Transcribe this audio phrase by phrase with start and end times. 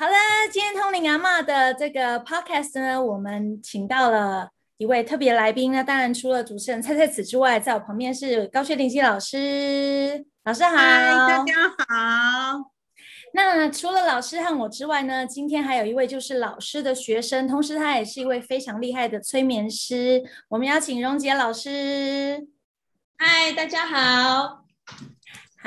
[0.00, 0.12] 好了，
[0.52, 5.72] 今天通灵阿嬷的这个 podcast 呢，我们请到了一位特别来宾。
[5.72, 10.24] 那当然除了主持人蔡蔡子之外，在我旁边是高学玲基老师。
[10.44, 12.70] 老师好，大家好。
[13.34, 20.22] 那除了老师和我之外呢，今天还有一位就是老师的学生，同时他也是一位非常厉害的催眠师。
[20.46, 22.46] 我们邀请荣杰老师。
[23.16, 24.67] 嗨，大家好。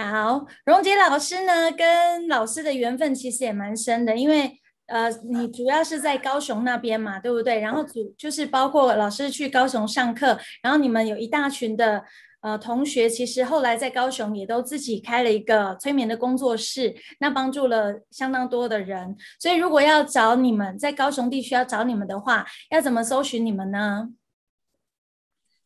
[0.10, 7.60] 好，荣杰老师呢，跟老师的缘分其实也蛮深的，因为呃，你主要是在高雄那边嘛，对不对？
[7.60, 12.04] 然后主就是包括老师去高雄上课，然后你们有一大群的
[12.42, 19.16] 呃同学，其实后来在高雄也都自己开了一个催眠的工作室，那帮助了相当多的人。
[19.40, 24.10] 所以如果要找你们在高雄地区要找你们的话，要怎么搜寻你们呢？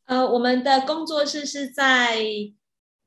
[0.05, 2.17] 呃，我们的工作室是在。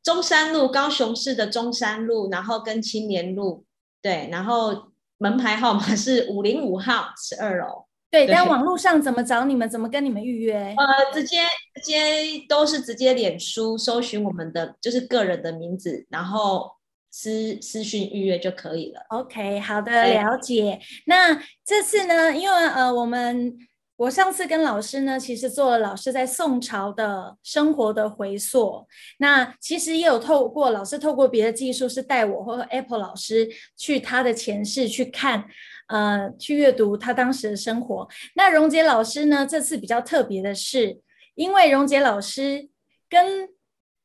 [0.08, 3.66] 中山路，高雄市的中山路，然后跟青年路，
[4.00, 7.84] 对，然后门牌号码是五零五号，十二楼。
[8.10, 9.68] 对，但网络上怎么找你们？
[9.68, 10.74] 怎么跟你们预约？
[10.78, 11.42] 呃，直接
[11.74, 16.70] 直接都是直接脸书搜寻我们的就是个人的名字，然后
[17.10, 19.02] 私私讯预约就可以了。
[19.10, 20.80] OK，好的，了解。
[21.04, 21.34] 那
[21.66, 23.59] 这次呢，因为呃我们。
[23.99, 28.87] 我上次跟老师呢，其实做了老师在宋朝的生活的回溯。
[29.18, 35.45] 那其实也有透过老师透过别的技术，是带我或 Apple 老师去他的前世去看，
[35.88, 38.09] 呃，去阅读他当时的生活。
[38.37, 41.01] 那荣杰老师呢，这次比较特别的是，
[41.35, 42.68] 因为荣杰老师
[43.10, 43.49] 跟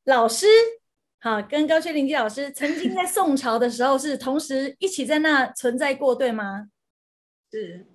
[0.06, 0.48] 老师，
[1.20, 6.66] 好，跟高雀玲基老师曾经在宋朝的时候是同时一起在那存在过，对吗？
[7.52, 7.86] 是。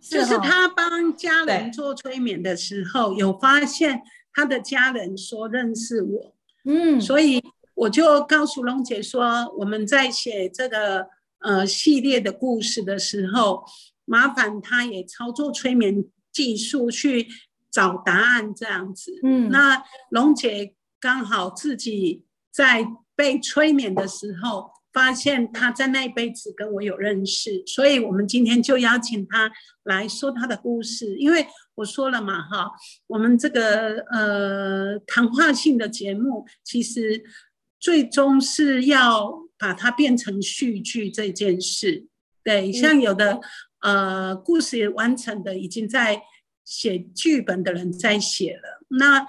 [0.00, 4.00] 就是他帮家人做催眠的时候，有发现
[4.32, 6.34] 他的家人说认识我，
[6.64, 7.42] 嗯，所以
[7.74, 11.06] 我就告诉龙姐说，我们在写这个
[11.40, 13.64] 呃系列的故事的时候，
[14.04, 17.28] 麻烦他也操作催眠技术去
[17.70, 24.70] 找答案这样子，嗯，那龙姐刚好自己在被催眠的时候。
[24.92, 29.50] 发现他在那一辈子跟我有认识，所以我们今天就邀请他
[29.84, 31.16] 来说他的故事。
[31.16, 31.46] 因为
[31.76, 32.70] 我说了嘛，哈，
[33.06, 37.22] 我们这个呃谈话性的节目，其实
[37.78, 42.08] 最终是要把它变成戏剧这件事。
[42.42, 43.40] 对，像有的
[43.82, 46.20] 呃故事完成的，已经在
[46.64, 48.84] 写剧本的人在写了。
[48.88, 49.24] 那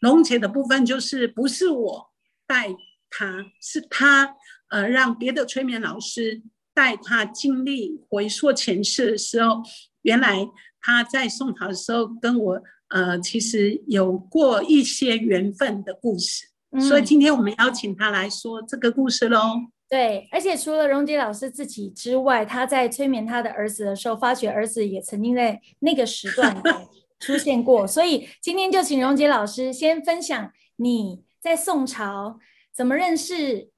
[0.00, 2.10] 龙姐的部分就是不是我
[2.46, 2.68] 带
[3.08, 4.36] 他，是他。
[4.68, 6.42] 呃，让别的催眠老师
[6.74, 9.62] 带他经历回溯前世的时候，
[10.02, 10.46] 原来
[10.80, 16.46] 他在宋朝的时候跟我呃，其实有过一些缘分的故事，
[16.80, 19.56] 所以今天我们邀请他来说这个故事喽。
[19.88, 26.62] 对，而且除了荣杰老师自己之外，他在催眠他的儿子的时候，发觉儿子也曾经在那个时段
[27.18, 32.38] 出现过，所以今天就请荣杰老师先分享你在宋朝
[32.72, 33.70] 怎么认识。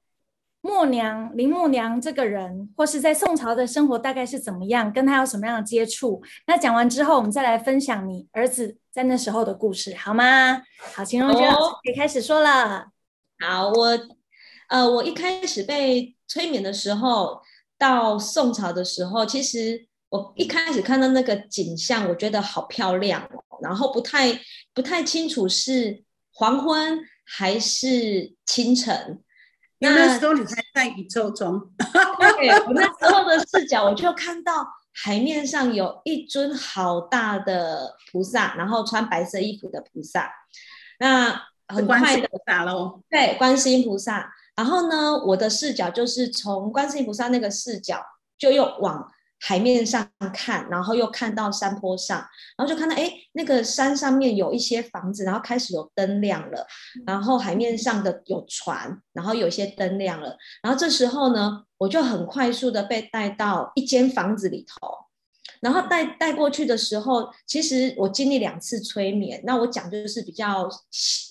[0.61, 4.93] 默娘林默娘这个人，或是在宋朝的生活大概是怎么样？
[4.93, 6.21] 跟他有什么样的接触？
[6.45, 10.61] 那讲完之后，我们再来分享你儿子在那时候的故事，好吗？
[10.93, 12.87] 好，秦荣娟老师可以开始说了。
[13.39, 13.99] 好，我
[14.69, 17.41] 呃，我一开始被催眠的时候，
[17.77, 24.39] 到宋朝的时候，其实我一开始看到那个景象，我觉得好漂亮哦，然后不太
[24.75, 29.23] 不太清楚是黄昏还是清晨。
[29.89, 31.59] 那时候你还在宇宙中，
[32.37, 40.31] 对，我那时候的视角，我就看到海面上有一尊好大的菩萨，然后穿白色衣服的菩萨，
[40.99, 44.33] 那很快的打喽，对，观世音菩萨。
[44.55, 48.03] 然后呢，我的视角就是从观世音菩萨那个视角，
[48.37, 49.11] 就又往。
[49.43, 52.19] 海面上看，然后又看到山坡上，
[52.55, 56.65] 然后就看到哎，那个山上面有一些房子，然后开始有灯亮了，
[57.07, 64.87] 然后海面上的有船，然后有一些灯亮了，然后这时候呢，我就很快速的被带到一间房子里头，
[65.59, 70.69] 然后带带过去的时候，其实我经历两次催眠，那我讲就是比较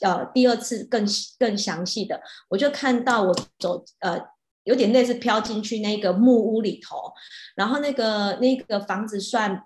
[0.00, 1.06] 呃第二次更
[1.38, 4.20] 更详细的，我就看到我走呃。
[4.64, 7.12] 有点类似飘进去那个木屋里头，
[7.56, 9.64] 然后那个那个房子算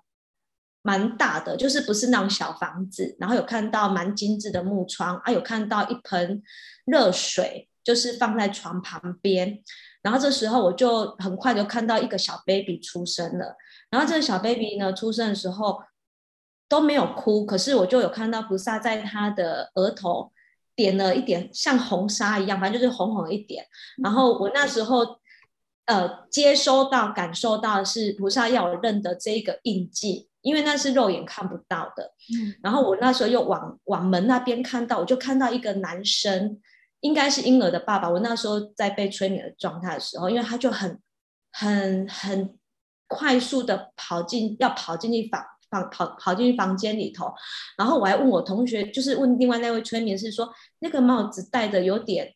[0.81, 3.15] 蛮大的，就是不是那种小房子。
[3.19, 6.41] 然后有看到蛮精致的木窗啊，有看到一盆
[6.85, 9.61] 热水，就是放在床旁边。
[10.01, 13.55] 然后这时候我就很快就看到一个小 baby 出生了。
[13.89, 15.81] 然后这个小 baby 呢出生的时候
[16.69, 20.31] 都没有哭，可是我就有看到菩萨在他的额头。
[20.75, 23.65] 点了一点像红纱一样，反正就是红红一点。
[24.03, 25.19] 然后我那时候
[25.85, 32.11] 呃接收到、感受到是菩萨要我认得这个印记，因为那是肉眼看不到的。
[32.35, 36.59] 嗯，然后我那时候又往往门那边看到，我就看到一个男生，
[36.99, 38.09] 应该是婴儿的爸爸。
[38.09, 40.99] 我那时候在被催眠的状态的时候，因为他就很
[41.51, 42.57] 很很
[43.07, 45.41] 快速的跑进，要跑进去房。
[45.83, 47.33] 跑跑跑进去房间里头，
[47.77, 50.49] 然后我还问我同学，就是问另外那位催眠师说，
[50.79, 52.33] 那个帽子戴的有点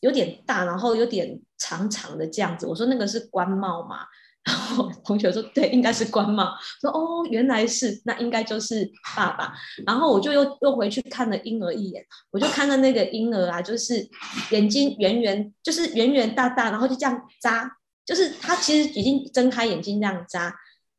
[0.00, 2.66] 有点大，然后有点长长的这样子。
[2.66, 4.00] 我说那个是官帽嘛？
[4.48, 6.54] 然后同学说对，应该是官帽。
[6.80, 9.52] 说哦，原来是，那应该就是爸爸。
[9.84, 14.08] 然后我就又又回去看了婴儿一眼，我就看到那个婴儿啊，就是
[14.50, 17.70] 眼睛圆圆，就是圆圆大大，然后就这样扎，
[18.06, 20.54] 就是他其实已经睁开眼睛这样扎。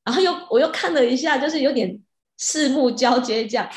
[0.06, 2.02] 然后又我又看了一下，就是有点
[2.38, 3.70] 四目交接这样，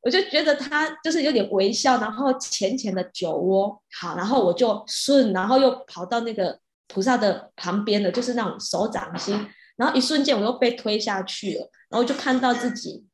[0.00, 3.80] 我就觉得他就是有点微笑，然后浅浅的酒窝。
[4.00, 13.06] 好，然后我就顺，然后又跑到那个菩萨的旁边的，就是那种手掌心，然后一瞬间我又被推下去了，然后就看到自己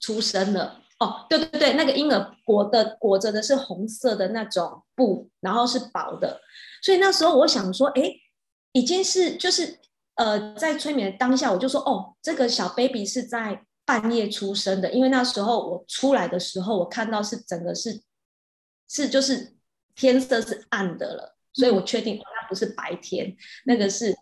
[0.00, 0.80] 出生了。
[0.98, 6.40] 哦，对对对，那个婴儿裹的裹着的是红色的那种布，然后是薄的，
[6.82, 8.10] 所以那时候我想说，哎，
[8.72, 9.78] 已经是就是。
[10.16, 18.02] 呃，在催眠的当下，我就说，哦，这个小 baby 是在半夜出生的，因为那时候我出来的时候，我看到是整个是
[18.88, 19.54] 是就是
[19.94, 24.14] 天色是暗的了，所以我确定那不是白天，那个是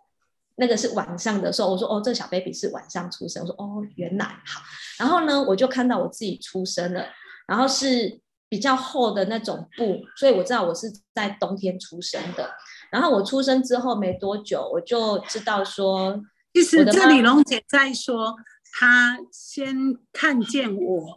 [0.56, 4.60] 那个是晚上的时候，我说，哦，这小 baby 是晚上出生，我说，哦，原来好，
[4.98, 7.06] 然后呢，我就看到我自己出生了，
[7.46, 8.20] 然后是
[8.52, 12.50] 比较厚的那种布，所以我知道我是在冬天出生的。
[12.90, 16.22] 然后我出生之后没多久，我就知道说，
[16.52, 18.36] 其实这里龙姐在说，
[18.78, 21.16] 她先看见我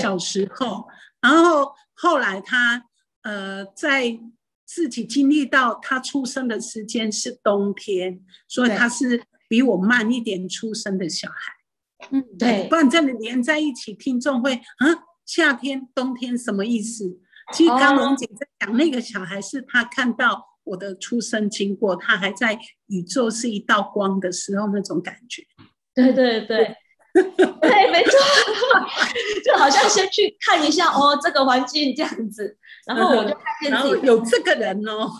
[0.00, 0.86] 小时候，
[1.20, 2.84] 然后后来她
[3.22, 4.20] 呃在
[4.64, 12.08] 自己经历到她出生的时间是冬天，所以她是比我慢一点出生的小孩。
[12.12, 14.86] 嗯，对，不然这里连在一起，听众会啊，
[15.26, 17.18] 夏天、冬天什么意思？
[17.52, 20.50] 其实刚龙姐在讲那个小孩是他看到。
[20.64, 25.42] 我的出生经过，他还在宇宙是一道光的时候，那种感觉。
[25.92, 26.76] 对对对，
[27.12, 28.12] 对，没错，
[29.44, 35.10] 就好像先去看一下哦，这个环境这样子，然后我就 看见自己有这个人哦。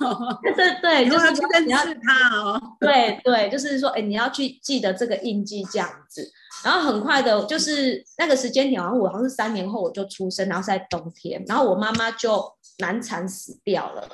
[0.43, 2.61] 对对对， 就是认识他哦。
[2.81, 6.31] 对对，就是说，哎，你要去记得这个印记这样子。
[6.65, 12.45] 然后很快的，就是那个时间点，好像我好像是三年后我就出生，然后是在冬天，然后我妈妈就
[12.79, 14.09] 难产死掉了。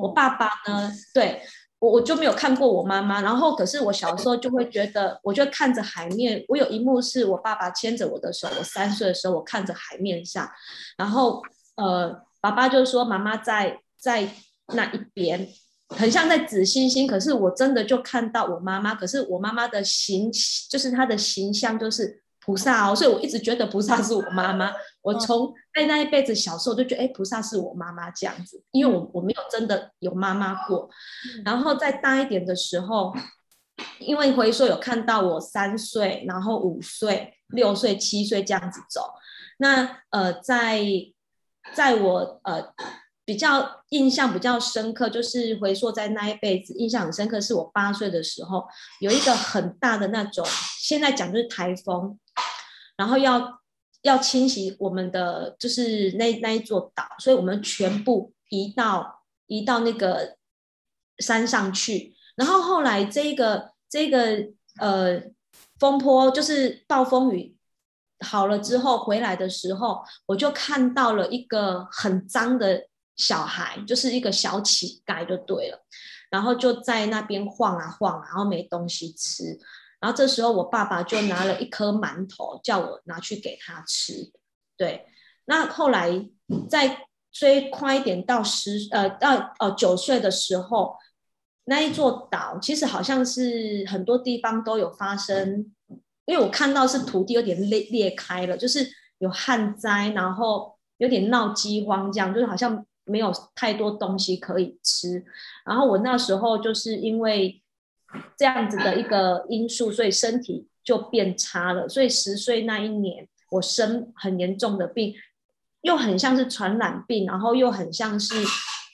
[0.00, 0.92] 我爸爸呢？
[1.12, 1.42] 对
[1.80, 3.20] 我我就没有看过我妈妈。
[3.20, 6.44] 然后可是我小时候就会觉得，我就看着海面。
[6.48, 10.48] 我有一幕是我爸爸牵着我的手，我三岁的时候，我看着海面上，
[10.96, 11.42] 然后
[11.76, 14.28] 呃，爸爸就说妈妈在在
[14.74, 15.48] 那一边。
[15.96, 20.30] 很像在指星星，可是我真的就看到我妈妈，可是我妈妈的形
[20.68, 24.70] 就是她的形象就是菩萨哦，所以我一直觉得菩萨是我妈妈。
[25.00, 30.90] 我从在那一辈子小时候就觉得，哎，菩萨是我妈妈这样子，因为我我没有真的有妈妈过。
[31.42, 33.14] 然后再大一点的时候，
[33.98, 39.14] 因为回溯有看到我三岁，然后五岁、六岁、七岁这样子走。
[39.56, 40.82] 那呃，在
[41.74, 42.72] 在我呃。
[43.28, 48.66] 比较印象比较深刻，就是回溯在那一辈子，印象很深刻，是我八岁的时候，
[49.00, 50.42] 有一个很大的那种，
[50.80, 52.18] 现在讲就是台风，
[52.96, 53.60] 然后要
[54.00, 60.38] 要侵袭我们的就是那那一座岛，所以我们全部移到移到那个
[61.18, 64.38] 山上去，然后后来这个这个
[64.80, 65.22] 呃
[65.78, 67.57] 风波就是暴风雨
[68.20, 72.86] 好了之后回来的时候，我就看到了一个很脏的。
[73.18, 75.84] 小孩就是一个小乞丐就对了，
[76.30, 79.58] 然后就在那边晃啊晃，然后没东西吃，
[79.98, 84.30] 然后这时候我爸爸就拿了一颗馒头叫我拿去给他吃。
[84.76, 85.04] 对，
[85.46, 86.28] 那后来
[86.70, 90.96] 再追快一点到十呃到呃九岁的时候，
[91.64, 95.74] 那一座岛其实好像是很多地方都有发生，
[96.28, 98.86] 因为我看到是土地有点裂裂开了，就是
[99.18, 102.86] 有旱灾，然后有点闹饥荒这样，就是好像。
[103.10, 105.24] 没有太多东西可以吃，
[105.64, 107.62] 然后我那时候就是因为
[108.36, 111.88] 这样子的一个因素，所以身体就变差了。
[111.88, 115.14] 所以十岁那一年，我生很严重的病，
[115.80, 118.34] 又很像是传染病，然后又很像是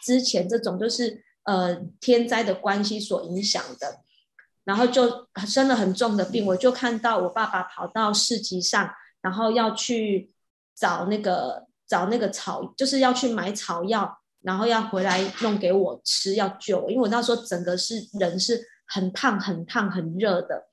[0.05, 4.04] 之前这种就是呃天灾的关系所影响的，
[4.65, 6.45] 然后就生了很重的病。
[6.47, 8.91] 我就看到我爸爸跑到市集上，
[9.21, 10.33] 然后要去
[10.75, 11.67] 找那个。
[11.87, 16.91] 找那个草，就是要去买草药，然后要回来弄给我吃，要救我。
[16.91, 20.67] 因为我那时候整个是人是很烫、很烫、很热的。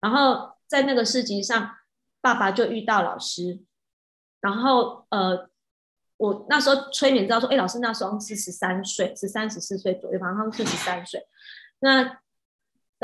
[0.00, 1.70] 然后在那个市集上，
[2.20, 3.60] 爸爸就遇到老师，
[4.40, 5.48] 然后呃，
[6.16, 11.24] 我那时候催眠知道说，哎，老师那时候是十三岁，十三十四岁左右，好像是十三岁。
[11.78, 12.18] 那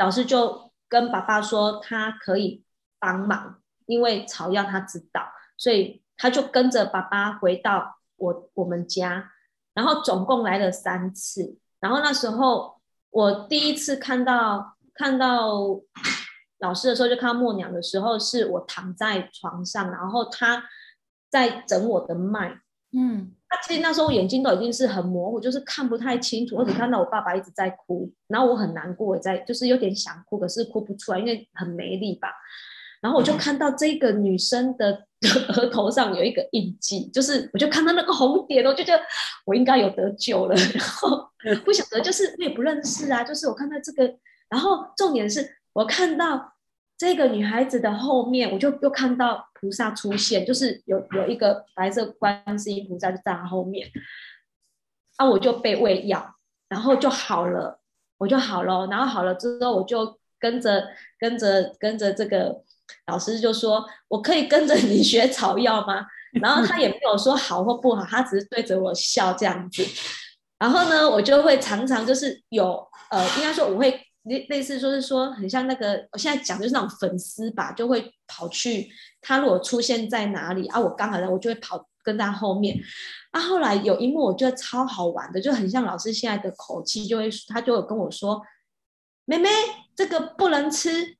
[0.01, 2.63] 老师就跟爸爸说，他可以
[2.99, 5.21] 帮忙，因为草药他知道，
[5.57, 9.31] 所以他就跟着爸爸回到我我们家。
[9.73, 12.81] 然后总共来了三次，然后那时候
[13.11, 15.51] 我第一次看到看到
[16.59, 20.65] 老师的时候，就看到默娘的时候，是我躺在床上，然后他
[21.29, 22.59] 在整我的脉，
[22.93, 32.29] 嗯，他其实那时候眼睛都已经是很模糊，就是看不太清楚，我只看到我爸爸一直在哭，然后我很难过，在就是有点想哭，可是哭不出来，因为很没力吧。
[33.01, 35.05] 然后我就看到这个女生 的
[35.57, 39.01] 额头上有一个印记，就是我就看到那个红点，我就觉得
[39.45, 40.55] 我应该有得救了。
[40.75, 41.29] 然后
[41.65, 44.03] 不晓得，就是我也不认识啊，就是我看到这个，
[44.49, 46.53] 然后重点是我看到
[47.01, 53.89] 这个女孩子的后面，我就又看到菩萨出现，就是有有一个白色观世音菩萨就在她后面，
[55.15, 56.35] 啊，我就被喂药，
[56.69, 57.79] 然后就好了，
[58.19, 62.63] 我就好了，然后好了之后，我就跟着跟着跟着这个。
[63.07, 66.05] 老师就说：“我可以跟着你学草药吗？”
[66.41, 69.83] 然后他也没有说好或不好，他只是对着我笑这样子。
[70.59, 78.89] 然后呢，我就会常常就是有呃，应该说我会类类似说是说很像那个我现在讲就是那种粉丝吧，就会跑去
[79.21, 82.77] 他如果出现在哪里啊，我刚好在，我就会跑跟在后面。
[83.31, 88.41] 啊，后来有一幕我觉得超好玩的，就很像老师现在的口气，就会他就有跟我说
[89.25, 89.49] ：“妹妹，
[89.95, 91.15] 这个不能吃。”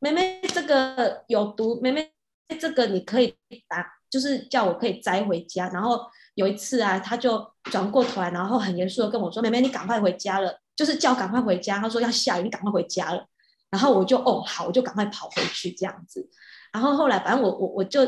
[0.00, 1.80] 妹妹，这个有毒。
[1.80, 2.12] 妹妹，
[2.58, 3.34] 这个你可以
[3.66, 5.68] 打，就是叫我可以摘回家。
[5.70, 6.00] 然后
[6.34, 13.26] 有一次啊，他就转过头来，然后很严肃的跟我说：“妹妹，你赶快回家了，就是叫赶快回家。”他说要下雨，你赶快回家了。
[13.70, 16.26] 然后我就哦好，我就赶快跑回去这样子。
[16.72, 18.00] 然后后来反正我我我就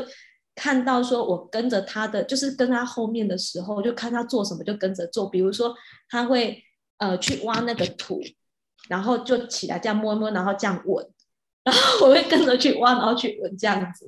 [0.55, 5.29] 看到说，我跟着他的，就是跟他后面的时候，就看他做什么就跟着做。
[5.29, 5.75] 比如说
[6.09, 6.63] 他会
[6.97, 8.21] 呃去挖那个土，
[8.87, 11.05] 然后就起来这样摸摸，然后这样闻。
[11.63, 14.07] 然后我会跟着去挖，然后去闻这样子，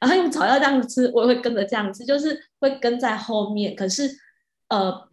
[0.00, 3.76] 然后用草药这样子吃，我也会跟着这样吃，就是会跟在后面。
[3.76, 4.10] 可是，
[4.68, 5.06] 呃，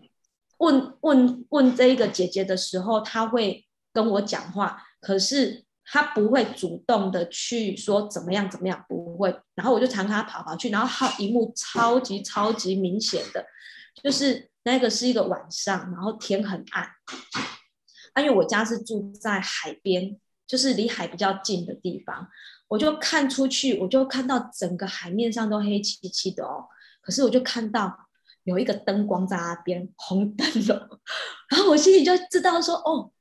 [0.62, 9.36] 问问问这一个姐姐的时候，她会跟我讲话，可是她不会主动的去说怎么样怎么样，不会。
[9.56, 13.46] 然后我就常跟她跑跑去，然后好一幕超级超级明显的，
[14.04, 16.90] 就是那个是一个晚上，然后天很暗，
[18.18, 20.18] 因为我家是住在海边。
[20.48, 22.28] 就是离海比较近的地方，
[22.68, 26.66] 我就看出去，我就看到整个海面上都黑漆漆的哦。
[27.00, 27.98] 可是我就看到
[28.44, 31.00] 有一个灯光在那边，红灯笼，
[31.50, 33.12] 然后我心里就知道说，哦，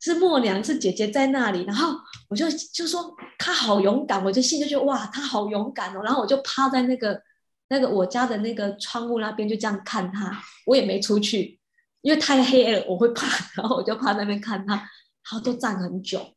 [0.00, 1.64] 是默娘，是姐姐在那里。
[1.64, 1.98] 然后
[2.28, 6.02] 我就就说她好勇敢，我就心就觉得哇，她好勇敢哦。
[6.02, 7.22] 然后我就趴在那个
[7.68, 10.42] 那个我家的那个窗户那边，就这样看她。
[10.66, 11.58] 我也没出去，
[12.02, 13.26] 因为太黑了，我会怕。
[13.56, 14.88] 然后我就趴那边看她，
[15.22, 16.34] 她都站很久。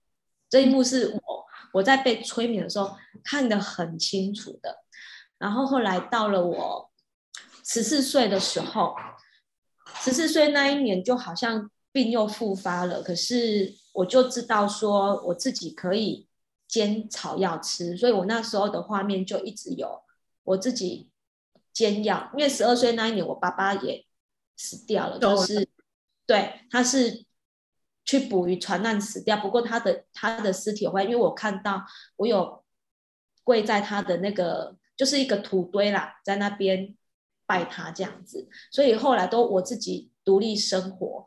[0.50, 2.96] 这一幕是我我在被催眠的时候
[3.26, 4.78] 看得很清楚的，
[5.38, 6.87] 然后后来到了我
[7.68, 8.96] 十四岁的时候，
[10.02, 16.28] 十四岁那一年就好像病又复发了，可是我就知道说我自己可以
[16.68, 20.02] 煎草药吃，所以我那时候的画面就一直有
[20.44, 21.12] 我自己
[21.74, 24.06] 煎药，因为十二岁那一年我爸爸也
[24.56, 25.68] 死掉了，就是
[26.26, 27.28] 对他是。
[28.10, 29.36] 去捕鱼，船难死掉。
[29.36, 32.64] 不过他的他的尸体会，因为我看到我有
[33.44, 36.96] 跪在他的那个，就是一个土堆啦，在那边
[37.48, 38.48] 拜他这样子。
[38.72, 41.25] 所以后来都我自己独立生活。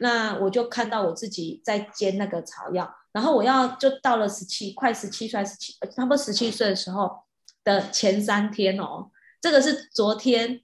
[0.00, 7.22] 那我就看到我自己在煎那个草药，然后我要就到了十七，快十七岁，十七差不多十七岁的时候
[7.62, 10.60] 的前三天哦，这个是昨天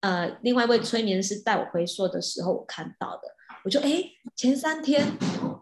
[0.00, 3.22] 呃另外一位催眠师带我回溯的时候我看到的。
[3.64, 4.02] 我就哎，
[4.34, 5.16] 前三天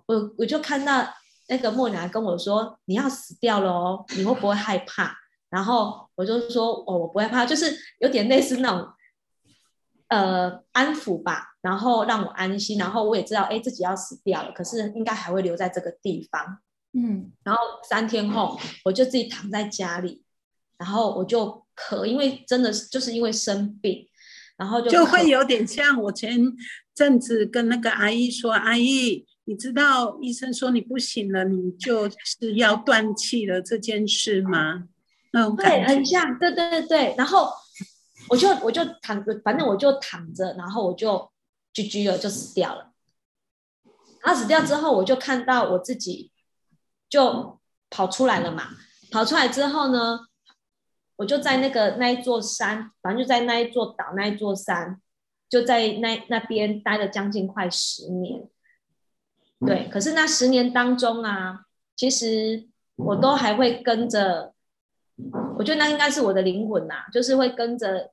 [0.07, 1.07] 我我就看到
[1.49, 5.15] 那个默娘跟我说你要死掉了哦，你会不会害怕？
[5.55, 8.89] 然后我就说哦，我不害怕，就是有点类似那种
[10.09, 12.77] 呃安抚吧，然后让我安心。
[12.77, 16.59] 然后我也知道哎自己要死掉了，可是应该还会留在这个地方。
[16.93, 20.25] 嗯，然后三天后我就自己躺在家里，
[20.77, 24.09] 然后我就咳，因为真的是就是因为生病。
[24.57, 26.39] 然后就会有点像我前
[26.95, 34.85] 阵子跟那个阿姨说：“阿姨，你知道医生说你不行了，你就是要断气了这件事吗？”
[35.35, 37.15] 那种对，很像，对对对对。
[37.19, 37.51] 然后
[38.31, 41.31] 我就我就躺，反正我就躺着，然后我就
[41.75, 42.93] GG 了，就死掉了。
[44.23, 46.31] 然后死掉之后，我就看到我自己
[47.09, 47.59] 就
[47.91, 48.69] 跑出来了嘛。
[49.11, 50.21] 跑出来之后呢，
[51.17, 55.01] 我就在那个那一座山，反正就在那一座岛那一座山，
[55.49, 58.49] 就在那那边待了将近快十年。
[59.67, 64.54] 对，可是那十年当中啊，其实我都还会跟着，
[65.57, 68.11] 我觉得那应该是我的灵魂呐，就是会跟着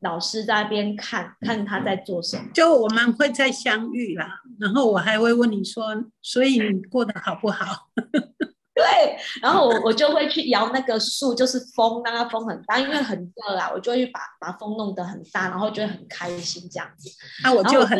[0.00, 2.44] 老师在那边看看他在做什么。
[2.54, 5.84] 就我们会再相遇啦，然后我还会问你说，
[6.22, 7.88] 所以你过得好不好？
[8.76, 17.08] 对，然后我我就会去摇那个树，就是风，让它风很大，因为很热啊，我就会把把风弄得很大，然后就会很开心这样子。
[17.42, 17.98] 那我就很，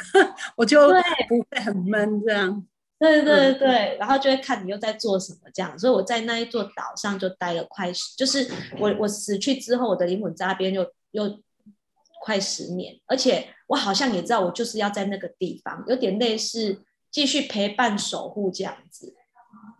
[0.56, 0.88] 我就
[1.28, 2.66] 不会很闷这样。
[2.98, 5.78] 对对对，然后就会看你又在做什么这样。
[5.78, 11.38] 所以我在那一座岛上就待了快十，就是我我死去之后，我的灵魂在那边又又
[12.22, 19.14] 快十年，而且我好像也知道，我就是要在那个地方，有点类似继续陪伴守护这样子。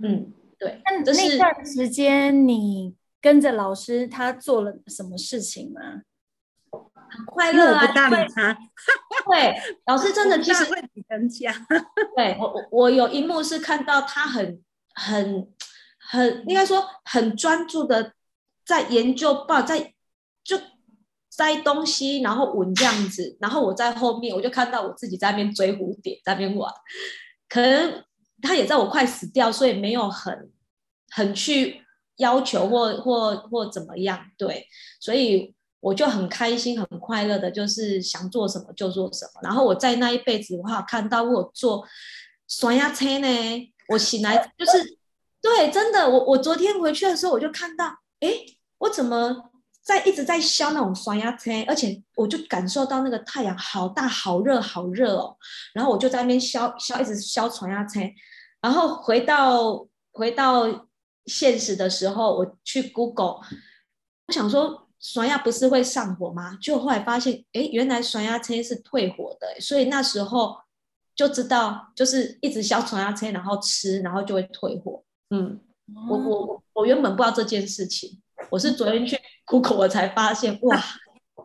[0.03, 0.83] 嗯，对。
[0.85, 6.03] 那那段时间你跟着老师，他做了什么事情吗？
[7.17, 7.87] 很快乐啊！
[9.31, 9.57] 对，
[9.87, 11.53] 老师真的其实会比人家。
[12.15, 14.63] 对我我我有一幕是看到他很
[14.95, 15.49] 很
[15.99, 18.13] 很应该说很专注的
[18.65, 19.95] 在研究报，在
[20.45, 20.57] 就
[21.31, 26.73] 摘东西，然后闻这样子，然后我在后面，我就看到我自己在那边追蝴蝶，在那边玩，
[27.49, 28.05] 可能。
[28.43, 30.53] 他也知道我快死掉，所以没有很
[31.09, 31.83] 很去
[32.19, 34.67] 要求或或或怎么样，对，
[35.01, 35.56] 所以
[35.87, 39.41] 我就很开心很快乐的，就是想做什么就做什么。
[39.43, 41.87] 然后我在那一辈子，我好看到我做
[42.49, 43.29] 酸压车呢，
[43.91, 44.99] 我醒来就是
[45.41, 47.87] 对，真的，我我昨天回去的时候，我就看到，
[48.19, 48.29] 哎，
[48.79, 49.51] 我怎么？
[49.81, 55.37] 在一直在削那种酸压车，而且我就感受到那个太阳好大、好热、好热哦。
[55.73, 58.01] 然后我就在那边削削，一直削酸压车。
[58.61, 60.89] 然后回到回到
[61.27, 63.39] 现实的时候，我去 Google，
[64.27, 66.59] 我想说酸压不是会上火吗？
[66.61, 69.61] 就后来发现，哎，原来酸压车是退火的。
[69.61, 70.57] 所以那时候
[71.15, 75.05] 就知道，就是一直消酸压车，然后吃，然后就会退火。
[75.31, 75.61] 嗯，
[76.11, 78.21] 我我我原本不知道这件事情。
[78.51, 80.83] 我是昨天去 Google 我才发现哇，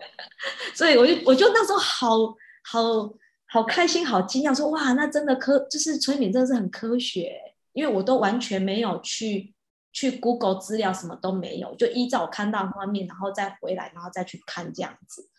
[0.74, 3.14] 所以我就我就那时候好好
[3.46, 7.40] 好开心好惊讶，说哇那真的科就是催眠真的是很科学，
[7.74, 9.54] 因为我都完全没有去
[9.92, 15.30] 去 Google 资料什么都没有，就依照我看到画面然后再回来然后再去看这样子，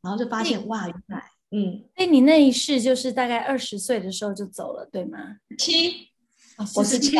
[0.00, 5.18] 然后就发现哇原来嗯，所以你那一世就是大概二十岁的时候就走了对吗？
[5.58, 6.08] 七，
[6.76, 7.16] 我是七，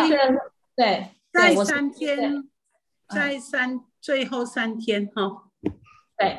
[0.76, 2.48] 对，在三天。
[3.08, 5.50] 在三最后三天哈，
[6.16, 6.38] 对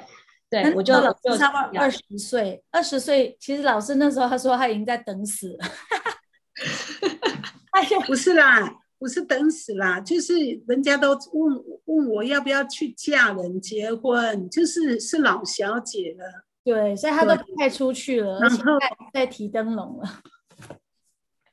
[0.49, 0.91] 对，我就
[1.23, 5.69] 就差不多二十岁，二十岁其实老师那时候他说他已经在等死了，
[8.07, 10.33] 不是啦，不是等死啦，就是
[10.65, 18.79] 人家都问问我要不要去嫁人结婚，就是是老小姐了，对，所以她都不太出去了，然后
[19.13, 20.21] 在提灯笼了，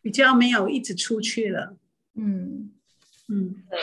[0.00, 1.76] 比较没有一直出去了，
[2.14, 2.70] 嗯
[3.28, 3.80] 嗯，对。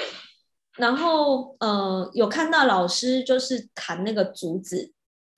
[0.77, 4.93] 然后，呃，有看到老师就是砍那个竹子，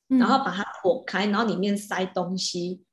[0.07, 2.83] 然后把它剖开，然后里面塞东西，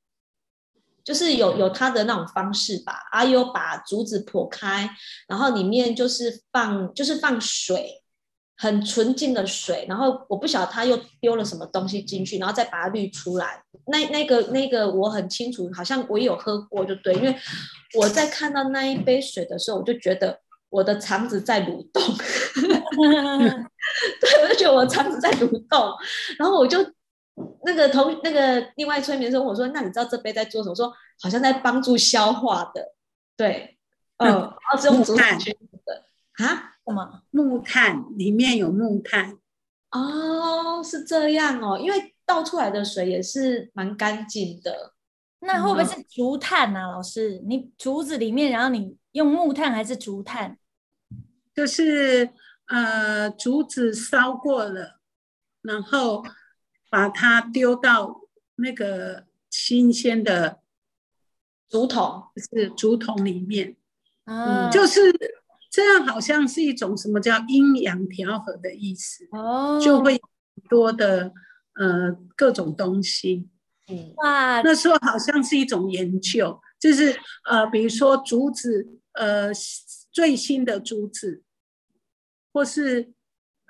[1.06, 3.00] 就是有有他的那种方式吧。
[3.12, 4.90] 阿优把竹子剖开，
[5.28, 8.02] 然后里面就是放就是放水，
[8.56, 9.86] 很纯净的水。
[9.88, 13.62] 然后我不晓得他又丢了什么东西进去，然后再把它滤出来。
[13.86, 17.34] 那那个那个我很清楚，好像我有喝过，就对，因为
[17.94, 20.40] 我在看到那一杯水的时候，我就觉得。
[20.68, 22.02] 我的肠子在蠕动，
[24.20, 25.94] 对，我就觉得我肠子在蠕动，
[26.36, 26.84] 然后我就
[27.64, 32.94] 那个同那个另外催眠师我说：“那你知道这杯在做什么？”说：“好像在帮助消化的。”
[33.36, 33.78] 对，
[34.16, 36.04] 嗯，然后是用竹炭的
[36.44, 36.72] 啊？
[36.86, 38.04] 什么木炭？
[38.16, 39.38] 里面有木炭？
[39.90, 44.94] 哦，是这样哦，因为倒出来的水也是蛮干净的。
[45.40, 46.92] 那会不会是竹炭啊？
[46.92, 50.56] 老师，你竹子里面，然后你用木炭还是竹炭？
[51.54, 52.30] 就是
[52.68, 54.98] 呃，竹子烧过了，
[55.62, 56.24] 然后
[56.90, 58.22] 把它丢到
[58.56, 60.60] 那个新鲜的
[61.68, 63.76] 竹筒，是竹筒里面，
[64.24, 65.00] 嗯，就是
[65.70, 70.20] 这样，好像是一种什么叫阴阳调和的意思哦，就会
[70.68, 71.32] 多的
[71.74, 73.48] 呃各种东西，
[73.88, 77.18] 嗯，哇，那时候好像是一种研究，就是
[77.48, 79.50] 呃，比如说竹子，呃，
[80.10, 81.42] 最新的竹子。
[82.52, 83.12] 或是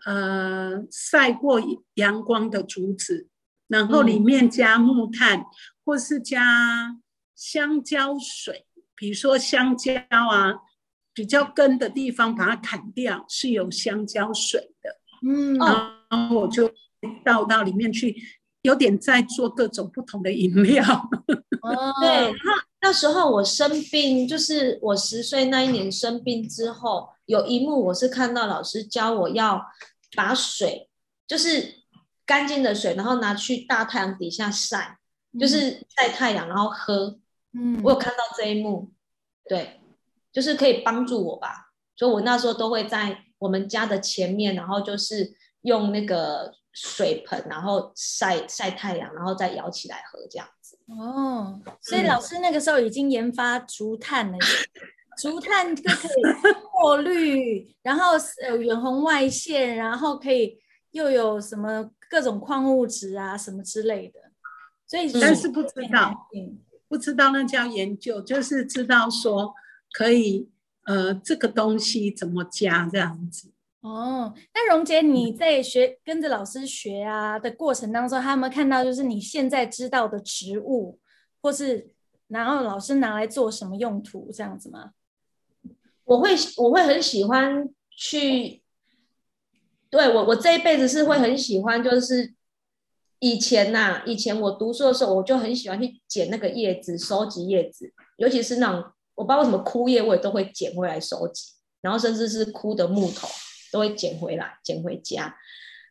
[0.07, 1.61] 呃晒过
[1.95, 3.29] 阳光的竹子，
[3.67, 5.45] 然后里面加木炭，
[5.85, 6.97] 或是加
[7.35, 8.65] 香蕉水，
[8.95, 10.55] 比如说香蕉啊，
[11.13, 14.97] 比较根的地方把它砍掉，是有香蕉水的。
[15.27, 16.71] 嗯，然后我就
[17.25, 18.15] 倒到里面去，
[18.63, 20.85] 有点在做各种不同的饮料。
[21.63, 29.61] 哦， 对，那那时候我生病，就是我十岁那一年生病之后，有一幕我是看到老师教我要
[30.17, 30.89] 把水，
[31.29, 31.83] 就是
[32.25, 34.99] 干净的水，然后拿去大太阳底下晒，
[35.39, 37.19] 就是晒太阳，然后喝。
[37.53, 38.91] 嗯，我有看到这一幕，
[39.49, 39.81] 对，
[40.33, 41.71] 就是可以帮助我吧。
[41.95, 50.79] 所以我那时候都会在我们家的前面，然后就是用那个水盆，然后晒晒太阳，然后再舀起来喝这样子。
[50.89, 54.39] 哦，所以老师那个时候已经研发竹炭了，
[55.17, 56.23] 竹炭就可以
[56.71, 60.59] 过滤，然后呃远红外线，然后可以
[60.91, 64.21] 又有什么各种矿物质啊什么之类的。
[64.87, 66.29] 所以但是不知道，
[66.87, 69.53] 不知道那叫研究，就是知道说
[69.93, 70.49] 可以
[70.85, 73.51] 呃这个东西怎么加这样子。
[73.81, 80.99] 哦，那荣姐你在学跟着老师学啊的过程当中，他有没有看到就是你现在知道的植物，
[81.41, 81.89] 或是
[82.29, 84.91] 然后老师拿来做什么用途这样子吗？
[86.07, 88.63] 我会我会很喜欢去，
[89.91, 92.33] 对我我这一辈子是会很喜欢，就是
[93.19, 98.83] 以前呐，以前我读书的时候，我就很喜欢去捡那个叶子，收集叶子，尤其是那种
[99.15, 103.29] 我不知道为什么枯叶，我也都会捡回来收集，然后甚至是枯的木头。
[103.73, 105.37] 都会捡回来，捡回家。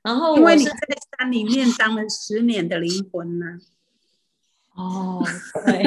[0.02, 0.72] 然后因为你在
[1.20, 3.60] 山里面当了十年的灵魂呢。
[4.76, 5.22] 哦，
[5.66, 5.84] 对。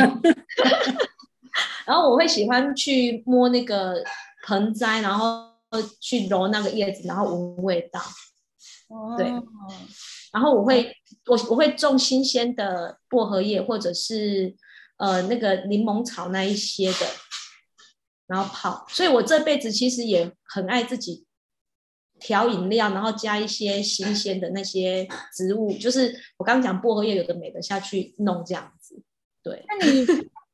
[1.86, 4.02] 然后我会喜欢去摸那个
[4.46, 5.50] 盆栽，然后
[6.00, 8.00] 去揉那个叶子，然后闻味道。
[8.88, 9.16] 哦。
[9.16, 9.26] 对。
[10.32, 10.94] 然后我会，
[11.26, 14.54] 我我会种新鲜的薄荷叶，或者是
[14.98, 17.06] 呃那个柠檬草那一些的，
[18.26, 18.84] 然后泡。
[18.88, 21.24] 所以我这辈子其实也很爱自己。
[22.20, 29.00] 调饮料，然后加一些新鲜的那些植物，就是我刚刚讲薄荷叶有的没的下去弄这样子。
[29.40, 30.04] 对，那你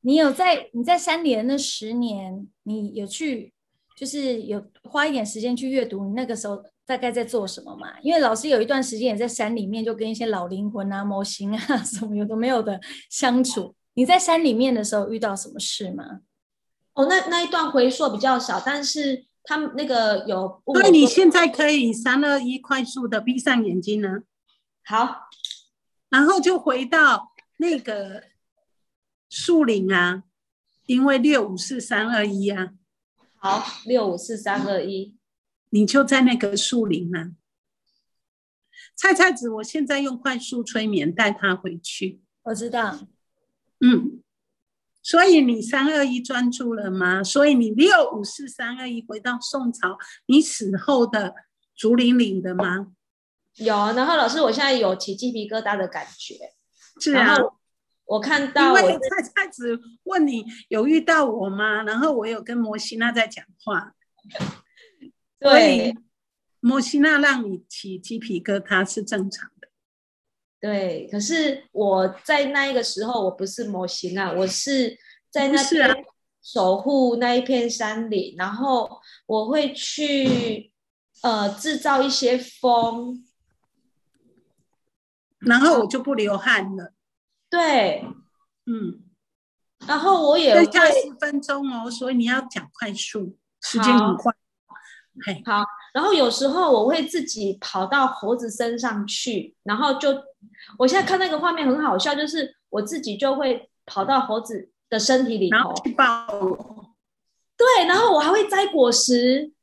[0.05, 3.51] 你有在你在山里的那十年，你有去
[3.97, 7.99] 就是有花一点时间去阅读，你那个时候大概在做什么嘛？
[8.01, 13.75] 因为老师有一段时间也在山里面，就跟一些老灵魂啊、模型啊 什么有的没有的相处。
[13.95, 16.21] 你在山里面的时候遇到什么事吗？
[16.93, 19.25] 哦，那那一段回溯比较少，但是。
[19.47, 24.21] 他们那个有，那你现在可以三二一快速的闭上眼睛呢。
[24.83, 25.27] 好，
[26.09, 28.23] 然后就回到那个
[29.35, 30.23] 树林啊，
[30.85, 32.69] 因为六五四三二一啊。
[33.35, 35.17] 好，六五四三二一，
[35.71, 37.33] 你就在那个树林啊。
[38.95, 42.21] 菜菜子，我现在用快速催眠带他回去。
[42.43, 42.97] 我知道。
[43.81, 44.21] 嗯。
[45.03, 47.21] 所以你三二一专注了吗？
[47.21, 51.35] 所以你六五四三二一回到宋朝，你死后的
[51.75, 52.93] 竹林岭的吗？
[53.55, 53.75] 有。
[53.75, 56.53] 然后老师，我现在有起鸡皮疙瘩的感觉。
[57.01, 57.35] 是啊。
[58.05, 61.83] 我看到，因为菜菜子问你有遇到我吗？
[61.83, 63.93] 然后我有跟摩西娜在讲话。
[65.39, 65.95] 对。
[66.61, 69.67] 摩西娜让你起鸡皮疙瘩是正常的。
[70.59, 74.97] 对，可是我在那一个时候，我不是模型啊，我是
[75.29, 75.93] 在那边
[76.41, 80.71] 守护那一片山林，然后我会去
[81.21, 83.23] 呃制造一些风，
[85.37, 86.94] 然后我就不流汗了。
[87.55, 88.05] 对，
[88.65, 88.99] 嗯，
[89.87, 94.33] 然后我也会十分钟哦，所以你要讲快速，时间很快。
[95.45, 95.63] 好，
[95.93, 100.09] 然后有时候我会自己跑到猴子身上去，然后就，
[100.77, 106.93] 我现在看那个画面很好笑，就是我自己就会跑到猴子的身体里头，抱我。
[107.55, 109.53] 对，然后我还会摘果实，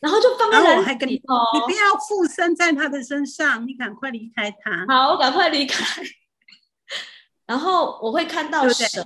[0.00, 1.34] 然后就放在篮子里头。
[1.52, 4.86] 你不要附身在他的身上，你赶快离开他。
[4.88, 6.02] 好，我赶快离开。
[7.52, 9.04] 然后我会看到蛇，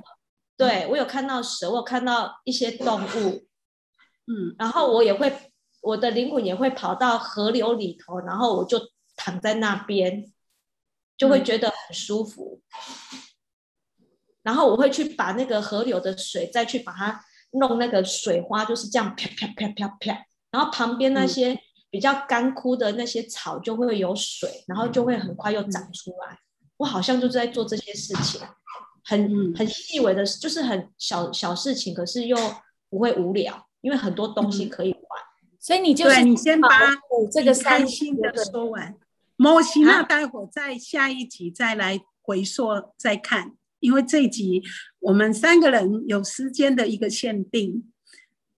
[0.57, 3.49] 对我有看到蛇，我有看到一些动物，
[4.29, 5.53] 嗯，然后我也会。
[5.83, 8.81] 我的灵魂也会跑到河流里头，然后我就
[9.15, 10.33] 躺在那边，
[11.17, 12.61] 就会觉得很舒服。
[14.43, 20.27] 然后我会去把那个河流的水再去把它弄那个水花，就是这样啪啪啪啪啪。
[20.51, 21.57] 然后旁边那些
[21.89, 26.41] 比较干枯的那些草就会有水，然后就会很快又长出来。
[26.79, 28.41] 我好像就是在做这些事情，
[29.05, 32.37] 很很细微的，就是很小小事情，可是又
[32.89, 35.03] 不会无聊，因为很多东西可以玩。
[35.59, 36.69] 所以你就是你先把
[37.33, 38.95] 这个开心的说完，
[39.37, 44.63] 模型那待会儿在下一集再来回溯再看，因为这一集
[45.01, 47.93] 我们三个人有时间的一个限定，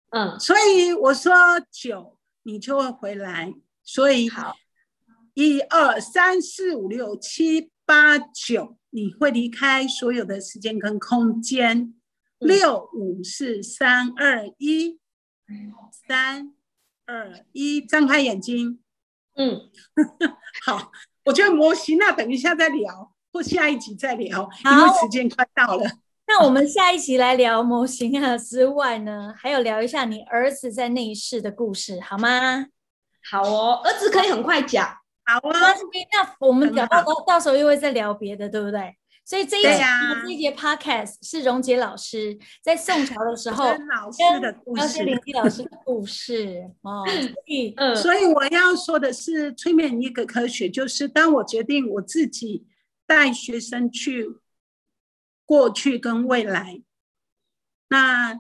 [0.10, 1.34] 嗯，所以我说
[1.72, 3.54] 九，你就会回来。
[3.84, 4.54] 所以好，
[5.34, 11.94] 一二三四五六七八九，你会离开所有的时间跟空间。
[12.40, 15.00] 六五四三二一，
[16.06, 16.54] 三
[17.06, 18.80] 二一，张开眼睛。
[19.36, 19.72] 嗯，
[20.66, 20.92] 好，
[21.24, 25.90] 我觉得模型那等一下再聊，或下一集再聊，因为时间快到了。
[26.28, 32.66] 那我们下一集来聊模型啊之外呢，还有聊一下你儿子在内饰的故事，好吗？
[33.32, 34.98] 好哦，儿子可以很快讲。
[35.28, 38.96] 好啊，那我们聊到到时候又会再聊别的，对不对？
[39.26, 39.84] 所以这一节
[40.24, 47.04] 这一节 podcast 是荣杰老师在宋朝的时候 跟老师的故事，林丽老师的故事哦。
[47.06, 52.66] 所以，所以我要说的是，催眠一个科学，就是当我决定我自己
[53.06, 54.38] 带学生去
[55.46, 56.82] 过去跟未来，
[57.90, 58.40] 那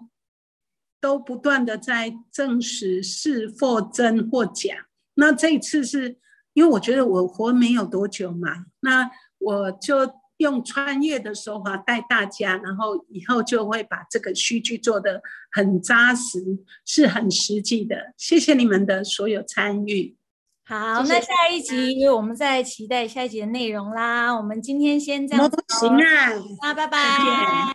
[1.02, 4.88] 都不断的在证实是或真或假。
[5.15, 6.17] 那这一次是
[6.58, 10.12] 因为我觉得我活没有多久嘛，那我就。
[10.38, 15.20] 用穿越的手法带大家，然后以后就会把这个虚剧做的
[15.52, 16.39] 很扎实，
[16.86, 18.13] 是很实际的。
[18.17, 20.15] 谢谢你们的所有参与。
[20.63, 24.32] 好，那下一集我们再期待下一集的内容啦。
[24.32, 25.50] 我们今天先这样。
[25.70, 27.74] 行啊，那拜拜。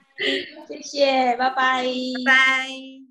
[0.69, 1.85] 谢谢，拜拜，
[2.25, 3.02] 拜。